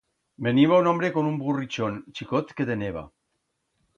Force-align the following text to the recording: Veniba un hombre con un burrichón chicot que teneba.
Veniba 0.45 0.79
un 0.83 0.87
hombre 0.87 1.11
con 1.17 1.27
un 1.31 1.35
burrichón 1.43 2.01
chicot 2.19 2.53
que 2.61 2.69
teneba. 2.73 3.07